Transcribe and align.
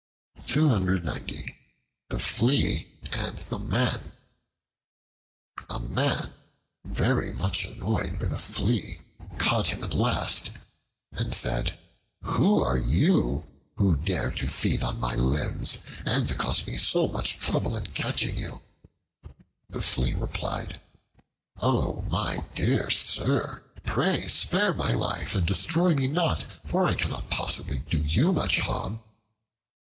The 0.47 2.17
Flea 2.19 2.87
and 3.11 3.37
the 3.49 3.59
Man 3.59 4.11
A 5.69 5.79
MAN, 5.79 6.33
very 6.83 7.31
much 7.33 7.63
annoyed 7.63 8.19
with 8.19 8.33
a 8.33 8.37
Flea, 8.37 8.99
caught 9.37 9.67
him 9.67 9.83
at 9.83 9.93
last, 9.93 10.51
and 11.11 11.33
said, 11.33 11.77
"Who 12.23 12.61
are 12.63 12.79
you 12.79 13.45
who 13.77 13.95
dare 13.95 14.31
to 14.31 14.47
feed 14.47 14.81
on 14.83 14.99
my 14.99 15.13
limbs, 15.13 15.77
and 16.03 16.27
to 16.27 16.35
cost 16.35 16.67
me 16.67 16.77
so 16.77 17.07
much 17.07 17.37
trouble 17.39 17.77
in 17.77 17.85
catching 17.93 18.37
you?" 18.37 18.61
The 19.69 19.81
Flea 19.81 20.15
replied, 20.15 20.81
"O 21.61 22.01
my 22.09 22.43
dear 22.55 22.89
sir, 22.89 23.63
pray 23.85 24.27
spare 24.27 24.73
my 24.73 24.91
life, 24.93 25.33
and 25.35 25.45
destroy 25.45 25.93
me 25.93 26.07
not, 26.07 26.45
for 26.65 26.87
I 26.87 26.95
cannot 26.95 27.29
possibly 27.29 27.77
do 27.89 27.99
you 28.03 28.33
much 28.33 28.59
harm." 28.59 29.01